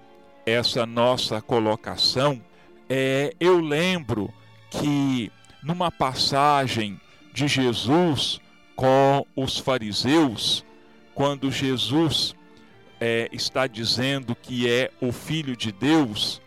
essa 0.46 0.86
nossa 0.86 1.42
colocação, 1.42 2.40
é, 2.88 3.34
eu 3.40 3.60
lembro 3.60 4.32
que 4.70 5.32
numa 5.64 5.90
passagem 5.90 7.00
de 7.32 7.48
Jesus 7.48 8.40
com 8.76 9.26
os 9.34 9.58
fariseus, 9.58 10.64
quando 11.14 11.50
Jesus 11.50 12.34
é, 13.00 13.28
está 13.32 13.66
dizendo 13.66 14.36
que 14.36 14.70
é 14.70 14.90
o 15.00 15.10
Filho 15.10 15.56
de 15.56 15.72
Deus, 15.72 16.40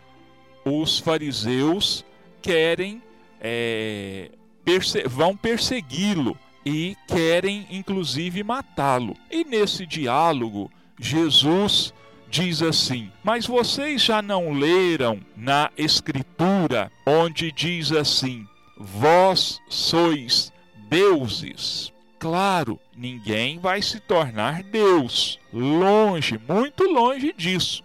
os 0.64 0.98
fariseus 0.98 2.04
querem, 2.40 3.02
é, 3.40 4.30
perse 4.64 5.02
vão 5.06 5.36
persegui-lo 5.36 6.38
e 6.64 6.96
querem 7.06 7.66
inclusive 7.70 8.42
matá-lo. 8.42 9.14
E 9.30 9.44
nesse 9.44 9.84
diálogo, 9.84 10.70
Jesus 10.98 11.92
diz 12.28 12.62
assim: 12.62 13.10
Mas 13.22 13.46
vocês 13.46 14.02
já 14.02 14.22
não 14.22 14.52
leram 14.52 15.20
na 15.36 15.70
Escritura, 15.76 16.90
onde 17.06 17.52
diz 17.52 17.92
assim: 17.92 18.46
Vós 18.76 19.60
sois 19.68 20.52
deuses. 20.88 21.93
Claro, 22.24 22.80
ninguém 22.96 23.58
vai 23.58 23.82
se 23.82 24.00
tornar 24.00 24.62
Deus, 24.62 25.38
longe, 25.52 26.40
muito 26.48 26.84
longe 26.84 27.34
disso. 27.36 27.84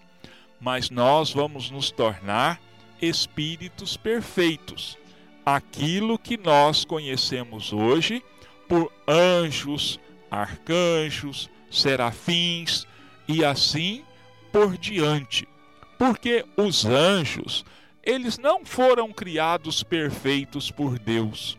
Mas 0.61 0.89
nós 0.89 1.33
vamos 1.33 1.69
nos 1.69 1.91
tornar 1.91 2.57
espíritos 3.01 3.97
perfeitos. 3.97 4.97
Aquilo 5.45 6.17
que 6.17 6.37
nós 6.37 6.85
conhecemos 6.85 7.73
hoje 7.73 8.23
por 8.65 8.89
anjos, 9.05 9.99
arcanjos, 10.31 11.49
serafins 11.69 12.87
e 13.27 13.43
assim 13.43 14.05
por 14.53 14.77
diante. 14.77 15.49
Porque 15.97 16.45
os 16.55 16.85
anjos, 16.85 17.65
eles 18.01 18.37
não 18.37 18.63
foram 18.63 19.11
criados 19.11 19.83
perfeitos 19.83 20.71
por 20.71 20.97
Deus. 20.97 21.58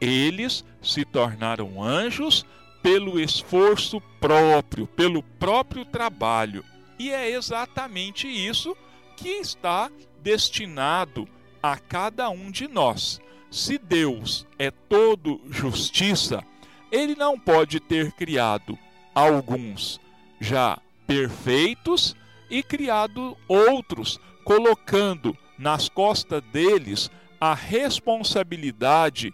Eles 0.00 0.64
se 0.82 1.04
tornaram 1.04 1.82
anjos 1.82 2.44
pelo 2.82 3.18
esforço 3.18 4.00
próprio, 4.20 4.86
pelo 4.86 5.22
próprio 5.22 5.84
trabalho. 5.84 6.64
E 6.98 7.10
é 7.10 7.30
exatamente 7.30 8.28
isso 8.28 8.76
que 9.16 9.28
está 9.28 9.90
destinado 10.22 11.28
a 11.62 11.78
cada 11.78 12.28
um 12.28 12.50
de 12.50 12.68
nós. 12.68 13.20
Se 13.50 13.78
Deus 13.78 14.46
é 14.58 14.70
todo 14.70 15.40
justiça, 15.48 16.44
ele 16.90 17.14
não 17.14 17.38
pode 17.38 17.80
ter 17.80 18.12
criado 18.12 18.78
alguns 19.14 20.00
já 20.40 20.78
perfeitos 21.06 22.14
e 22.50 22.62
criado 22.62 23.36
outros, 23.48 24.20
colocando 24.44 25.36
nas 25.58 25.88
costas 25.88 26.42
deles 26.52 27.10
a 27.40 27.54
responsabilidade 27.54 29.32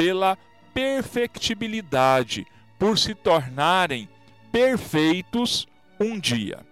pela 0.00 0.38
perfectibilidade, 0.72 2.46
por 2.78 2.98
se 2.98 3.14
tornarem 3.14 4.08
perfeitos 4.50 5.68
um 6.00 6.18
dia. 6.18 6.64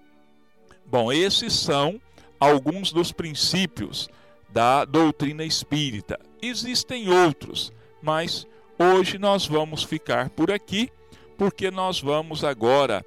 Bom, 0.86 1.12
esses 1.12 1.52
são 1.52 2.00
alguns 2.40 2.90
dos 2.90 3.12
princípios 3.12 4.08
da 4.48 4.86
doutrina 4.86 5.44
espírita. 5.44 6.18
Existem 6.40 7.10
outros, 7.10 7.70
mas 8.00 8.46
hoje 8.78 9.18
nós 9.18 9.46
vamos 9.46 9.82
ficar 9.82 10.30
por 10.30 10.50
aqui, 10.50 10.90
porque 11.36 11.70
nós 11.70 12.00
vamos 12.00 12.42
agora 12.42 13.04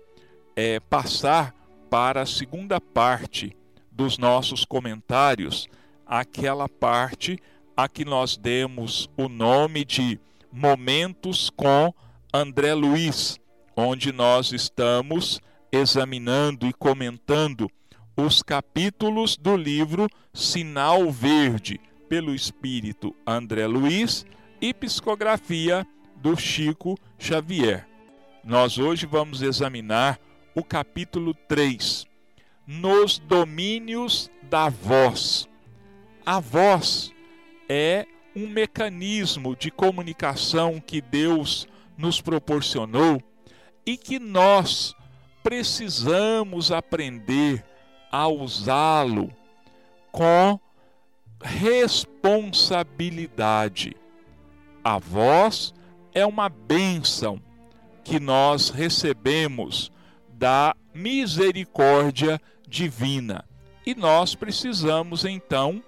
é, 0.56 0.80
passar 0.80 1.52
para 1.90 2.22
a 2.22 2.28
segunda 2.28 2.80
parte 2.80 3.58
dos 3.92 4.20
nossos 4.20 4.66
comentários, 4.66 5.68
aquela 6.06 6.70
parte 6.70 7.40
a 7.84 7.90
que 7.90 8.06
nós 8.06 8.38
demos 8.38 9.10
o 9.18 9.28
nome 9.28 9.84
de 9.84 10.20
Momentos 10.52 11.50
com 11.50 11.92
André 12.32 12.76
Luiz, 12.76 13.40
onde 13.76 14.12
nós 14.12 14.52
estamos 14.52 15.42
examinando 15.72 16.68
e 16.68 16.74
comentando 16.74 17.68
os 18.16 18.44
capítulos 18.44 19.36
do 19.36 19.58
livro 19.58 20.08
Sinal 20.32 21.10
Verde, 21.10 21.82
pelo 22.08 22.36
espírito 22.36 23.16
André 23.26 23.66
Luiz, 23.66 24.28
e 24.62 24.76
psicografia 24.76 25.88
do 26.18 26.38
Chico 26.38 26.96
Xavier. 27.18 27.88
Nós 28.44 28.78
hoje 28.78 29.08
vamos 29.08 29.42
examinar 29.42 30.20
o 30.54 30.64
capítulo 30.64 31.34
3, 31.48 32.06
nos 32.68 33.18
domínios 33.18 34.30
da 34.44 34.70
voz. 34.70 35.50
A 36.24 36.40
voz 36.40 37.12
é 37.74 38.06
um 38.36 38.50
mecanismo 38.50 39.56
de 39.56 39.72
comunicação 39.72 40.78
que 40.78 41.00
Deus 41.00 41.66
nos 41.98 42.20
proporcionou 42.20 43.24
e 43.86 43.96
que 43.96 44.20
nós 44.20 44.94
precisamos 45.42 46.70
aprender 46.70 47.64
a 48.12 48.28
usá-lo 48.28 49.34
com 50.12 50.60
responsabilidade. 51.42 53.96
A 54.84 55.00
voz 55.00 55.74
é 56.14 56.26
uma 56.26 56.50
bênção 56.50 57.42
que 58.04 58.20
nós 58.20 58.70
recebemos 58.70 59.90
da 60.34 60.76
misericórdia 60.94 62.38
divina. 62.68 63.46
E 63.86 63.96
nós 63.96 64.36
precisamos 64.36 65.24
então 65.24 65.82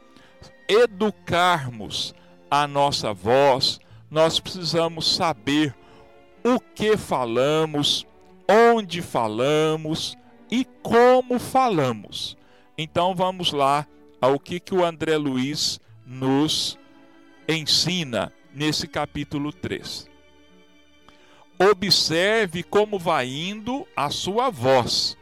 educarmos 0.67 2.13
a 2.49 2.67
nossa 2.67 3.13
voz, 3.13 3.80
nós 4.10 4.39
precisamos 4.39 5.15
saber 5.15 5.76
o 6.43 6.60
que 6.60 6.97
falamos, 6.97 8.06
onde 8.47 9.02
falamos 9.02 10.15
e 10.52 10.65
como 10.84 11.39
falamos. 11.39 12.38
Então 12.78 13.15
vamos 13.15 13.52
lá 13.52 13.88
ao 14.21 14.39
que, 14.39 14.60
que 14.60 14.76
o 14.76 14.86
André 14.86 15.17
Luiz 15.17 15.80
nos 16.06 16.78
ensina 17.47 18.32
nesse 18.54 18.88
capítulo 18.88 19.52
3. 19.52 20.10
Observe 21.60 22.63
como 22.63 22.99
vai 22.99 23.28
indo 23.28 23.88
a 23.95 24.10
sua 24.10 24.49
voz, 24.49 25.17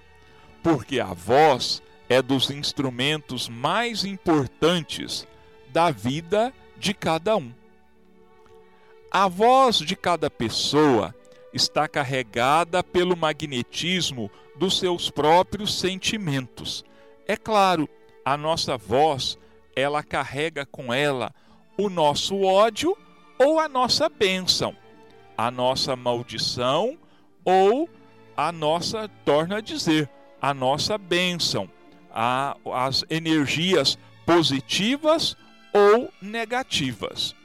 porque 0.63 0.99
a 0.99 1.13
voz 1.13 1.81
é 2.11 2.21
dos 2.21 2.51
instrumentos 2.51 3.47
mais 3.47 4.03
importantes 4.03 5.25
da 5.69 5.91
vida 5.91 6.53
de 6.77 6.93
cada 6.93 7.37
um. 7.37 7.53
A 9.09 9.29
voz 9.29 9.77
de 9.77 9.95
cada 9.95 10.29
pessoa 10.29 11.15
está 11.53 11.87
carregada 11.87 12.83
pelo 12.83 13.15
magnetismo 13.15 14.29
dos 14.57 14.77
seus 14.77 15.09
próprios 15.09 15.79
sentimentos. 15.79 16.83
É 17.25 17.37
claro, 17.37 17.87
a 18.25 18.35
nossa 18.35 18.75
voz, 18.75 19.39
ela 19.73 20.03
carrega 20.03 20.65
com 20.65 20.93
ela 20.93 21.33
o 21.77 21.89
nosso 21.89 22.41
ódio 22.41 22.93
ou 23.39 23.57
a 23.57 23.69
nossa 23.69 24.09
bênção, 24.09 24.75
a 25.37 25.49
nossa 25.49 25.95
maldição 25.95 26.97
ou 27.45 27.89
a 28.35 28.51
nossa, 28.51 29.07
torna 29.23 29.59
a 29.59 29.61
dizer, 29.61 30.09
a 30.41 30.53
nossa 30.53 30.97
bênção, 30.97 31.69
a, 32.13 32.55
as 32.73 33.03
energias 33.09 33.97
positivas 34.25 35.35
ou 35.73 36.11
negativas. 36.21 37.35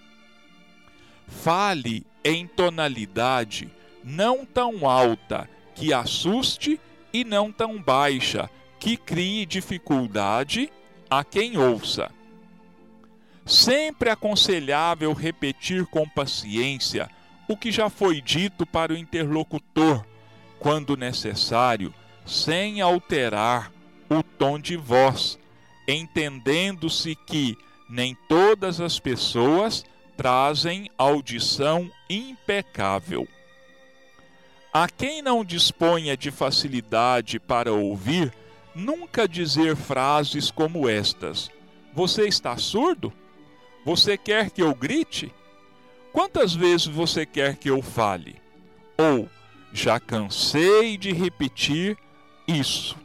Fale 1.26 2.06
em 2.24 2.46
tonalidade 2.46 3.70
não 4.02 4.44
tão 4.44 4.88
alta 4.88 5.48
que 5.74 5.92
assuste 5.92 6.80
e 7.12 7.24
não 7.24 7.50
tão 7.50 7.80
baixa 7.80 8.48
que 8.78 8.96
crie 8.96 9.44
dificuldade 9.46 10.70
a 11.10 11.24
quem 11.24 11.56
ouça. 11.56 12.10
Sempre 13.44 14.10
aconselhável 14.10 15.12
repetir 15.12 15.86
com 15.86 16.08
paciência 16.08 17.08
o 17.48 17.56
que 17.56 17.70
já 17.70 17.88
foi 17.88 18.20
dito 18.20 18.66
para 18.66 18.92
o 18.92 18.96
interlocutor, 18.96 20.04
quando 20.58 20.96
necessário, 20.96 21.94
sem 22.24 22.80
alterar 22.80 23.70
o 24.08 24.22
tom 24.22 24.58
de 24.58 24.76
voz, 24.76 25.38
entendendo-se 25.86 27.14
que 27.14 27.56
nem 27.88 28.16
todas 28.28 28.80
as 28.80 28.98
pessoas 28.98 29.84
trazem 30.16 30.90
audição 30.96 31.90
impecável. 32.08 33.28
A 34.72 34.88
quem 34.88 35.22
não 35.22 35.44
disponha 35.44 36.16
de 36.16 36.30
facilidade 36.30 37.38
para 37.38 37.72
ouvir, 37.72 38.32
nunca 38.74 39.26
dizer 39.26 39.74
frases 39.74 40.50
como 40.50 40.88
estas: 40.88 41.50
Você 41.94 42.26
está 42.26 42.56
surdo? 42.56 43.12
Você 43.84 44.18
quer 44.18 44.50
que 44.50 44.62
eu 44.62 44.74
grite? 44.74 45.32
Quantas 46.12 46.54
vezes 46.54 46.86
você 46.86 47.24
quer 47.24 47.56
que 47.56 47.70
eu 47.70 47.80
fale? 47.80 48.36
Ou 48.98 49.28
já 49.72 50.00
cansei 50.00 50.96
de 50.96 51.12
repetir 51.12 51.96
isso. 52.48 52.96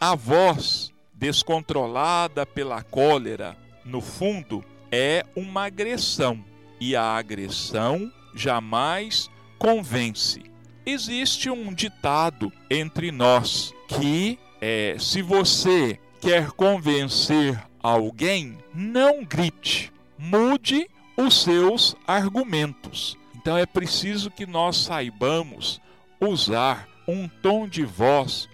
A 0.00 0.14
voz 0.14 0.90
descontrolada 1.20 2.46
pela 2.46 2.82
cólera 2.82 3.54
no 3.84 4.00
fundo, 4.00 4.64
é 4.90 5.24
uma 5.36 5.66
agressão. 5.66 6.42
E 6.80 6.96
a 6.96 7.02
agressão 7.02 8.10
jamais 8.34 9.28
convence. 9.58 10.42
Existe 10.86 11.50
um 11.50 11.74
ditado 11.74 12.50
entre 12.70 13.12
nós 13.12 13.74
que 13.86 14.38
é, 14.60 14.96
se 14.98 15.20
você 15.20 15.98
quer 16.20 16.50
convencer 16.52 17.62
alguém, 17.82 18.56
não 18.74 19.24
grite, 19.24 19.92
mude 20.18 20.88
os 21.16 21.42
seus 21.42 21.94
argumentos. 22.06 23.16
Então 23.36 23.58
é 23.58 23.66
preciso 23.66 24.30
que 24.30 24.46
nós 24.46 24.76
saibamos 24.76 25.80
usar 26.20 26.88
um 27.06 27.28
tom 27.28 27.68
de 27.68 27.84
voz 27.84 28.48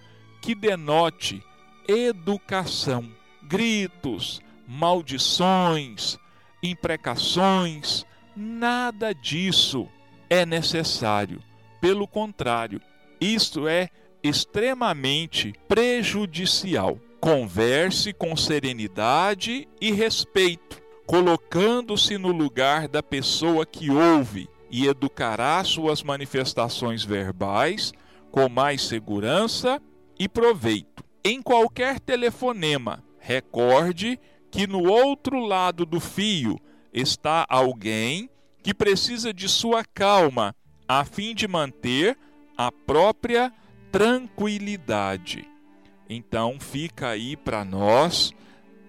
que 0.47 0.55
denote 0.55 1.43
educação. 1.85 3.11
Gritos, 3.43 4.39
maldições, 4.65 6.17
imprecações, 6.63 8.05
nada 8.33 9.13
disso 9.13 9.89
é 10.29 10.45
necessário. 10.45 11.43
Pelo 11.81 12.07
contrário, 12.07 12.79
isto 13.19 13.67
é 13.67 13.89
extremamente 14.23 15.53
prejudicial. 15.67 16.97
Converse 17.19 18.13
com 18.13 18.33
serenidade 18.37 19.67
e 19.81 19.91
respeito, 19.91 20.81
colocando-se 21.05 22.17
no 22.17 22.31
lugar 22.31 22.87
da 22.87 23.03
pessoa 23.03 23.65
que 23.65 23.91
ouve 23.91 24.47
e 24.71 24.87
educará 24.87 25.61
suas 25.65 26.01
manifestações 26.01 27.03
verbais 27.03 27.91
com 28.31 28.47
mais 28.47 28.81
segurança 28.83 29.81
e 30.19 30.27
proveito. 30.27 31.03
Em 31.23 31.41
qualquer 31.41 31.99
telefonema, 31.99 33.03
recorde 33.19 34.19
que 34.49 34.65
no 34.65 34.83
outro 34.89 35.39
lado 35.39 35.85
do 35.85 35.99
fio 35.99 36.59
está 36.93 37.45
alguém 37.49 38.29
que 38.63 38.73
precisa 38.73 39.33
de 39.33 39.47
sua 39.47 39.83
calma 39.83 40.55
a 40.87 41.03
fim 41.03 41.35
de 41.35 41.47
manter 41.47 42.17
a 42.57 42.71
própria 42.71 43.53
tranquilidade. 43.91 45.47
Então 46.09 46.57
fica 46.59 47.09
aí 47.09 47.35
para 47.35 47.65
nós 47.65 48.33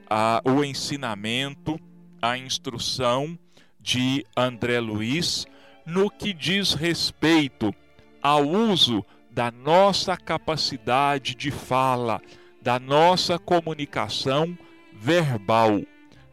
a, 0.08 0.40
o 0.44 0.64
ensinamento, 0.64 1.78
a 2.22 2.38
instrução 2.38 3.38
de 3.80 4.24
André 4.36 4.80
Luiz 4.80 5.46
no 5.84 6.10
que 6.10 6.32
diz 6.32 6.74
respeito 6.74 7.74
ao 8.22 8.46
uso 8.46 9.04
da 9.38 9.52
nossa 9.52 10.16
capacidade 10.16 11.36
de 11.36 11.52
fala, 11.52 12.20
da 12.60 12.80
nossa 12.80 13.38
comunicação 13.38 14.58
verbal, 14.92 15.80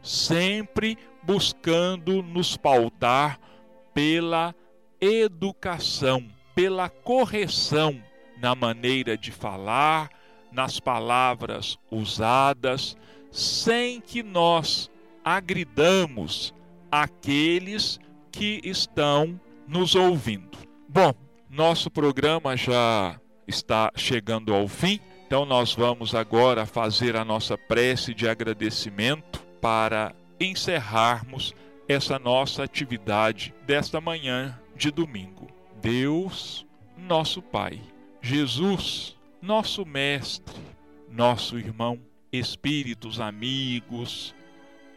sempre 0.02 0.98
buscando 1.22 2.20
nos 2.20 2.56
pautar 2.56 3.38
pela 3.94 4.52
educação, 5.00 6.26
pela 6.52 6.88
correção 6.88 8.02
na 8.42 8.56
maneira 8.56 9.16
de 9.16 9.30
falar, 9.30 10.10
nas 10.50 10.80
palavras 10.80 11.78
usadas, 11.88 12.96
sem 13.30 14.00
que 14.00 14.20
nós 14.20 14.90
agridamos 15.24 16.52
aqueles 16.90 18.00
que 18.32 18.60
estão 18.64 19.40
nos 19.68 19.94
ouvindo. 19.94 20.58
Bom, 20.88 21.14
nosso 21.56 21.90
programa 21.90 22.54
já 22.54 23.18
está 23.48 23.90
chegando 23.96 24.52
ao 24.52 24.68
fim. 24.68 25.00
Então 25.26 25.46
nós 25.46 25.74
vamos 25.74 26.14
agora 26.14 26.66
fazer 26.66 27.16
a 27.16 27.24
nossa 27.24 27.56
prece 27.56 28.12
de 28.12 28.28
agradecimento 28.28 29.42
para 29.58 30.14
encerrarmos 30.38 31.54
essa 31.88 32.18
nossa 32.18 32.62
atividade 32.62 33.54
desta 33.66 34.02
manhã 34.02 34.60
de 34.76 34.90
domingo. 34.90 35.48
Deus, 35.80 36.66
nosso 36.94 37.40
Pai, 37.40 37.80
Jesus, 38.20 39.16
nosso 39.40 39.86
Mestre, 39.86 40.54
nosso 41.10 41.58
irmão, 41.58 41.98
espíritos 42.30 43.18
amigos, 43.18 44.34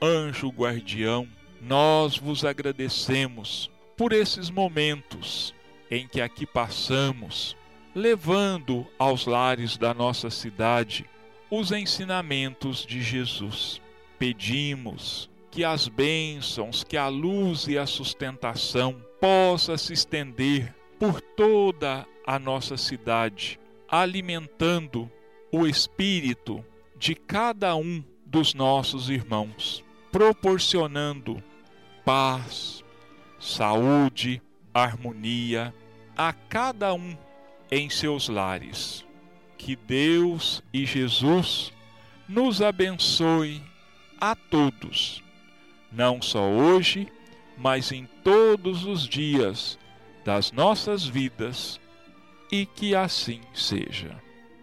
anjo 0.02 0.50
guardião, 0.50 1.26
Nós 1.62 2.18
vos 2.18 2.44
agradecemos 2.44 3.72
por 3.98 4.14
esses 4.14 4.50
momentos 4.50 5.54
em 5.90 6.08
que 6.08 6.22
aqui 6.22 6.46
passamos, 6.46 7.56
levando 7.96 8.86
aos 8.98 9.26
lares 9.26 9.78
da 9.78 9.94
nossa 9.94 10.30
cidade 10.30 11.06
os 11.50 11.72
ensinamentos 11.72 12.86
de 12.86 13.02
Jesus. 13.02 13.82
Pedimos 14.18 15.30
que 15.50 15.64
as 15.64 15.88
bênçãos, 15.88 16.84
que 16.84 16.96
a 16.96 17.08
luz 17.08 17.68
e 17.68 17.78
a 17.78 17.88
sustentação 17.88 19.04
possa 19.20 19.78
se 19.78 19.94
estender 19.94 20.76
por 21.00 21.22
toda 21.22 22.06
a 22.26 22.38
nossa 22.38 22.78
cidade, 22.78 23.60
alimentando 23.88 25.10
o 25.52 25.66
espírito 25.66 26.64
de 26.96 27.16
cada 27.16 27.76
um 27.76 28.04
dos 28.26 28.54
nossos 28.54 29.10
irmãos, 29.10 29.84
proporcionando 30.12 31.42
paz, 32.06 32.84
saúde, 33.40 34.42
harmonia 34.74 35.74
a 36.18 36.34
cada 36.34 36.94
um 36.94 37.18
em 37.72 37.90
seus 37.90 38.30
lares. 38.30 39.06
Que 39.58 39.76
Deus 39.76 40.64
e 40.74 40.86
Jesus 40.86 41.74
nos 42.28 42.62
abençoe 42.62 43.62
a 44.20 44.36
todos, 44.36 45.24
não 45.92 46.22
só 46.22 46.48
hoje, 46.50 47.12
mas 47.58 47.92
em 47.92 48.08
todos 48.24 48.86
os 48.86 49.08
dias 49.08 49.78
das 50.24 50.52
nossas 50.52 51.06
vidas, 51.06 51.80
e 52.52 52.66
que 52.66 52.96
assim 52.96 53.42
seja. 53.54 54.16